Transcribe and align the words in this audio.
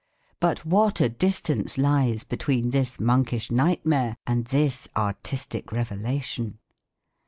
But 0.39 0.65
what 0.65 0.99
a 0.99 1.09
distance 1.09 1.77
lies 1.77 2.23
between 2.23 2.71
this 2.71 2.99
monkish 2.99 3.51
nightmare 3.51 4.15
and 4.25 4.45
this 4.45 4.87
artistic 4.97 5.71
revelation! 5.71 6.57